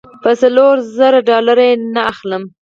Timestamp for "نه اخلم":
1.93-2.43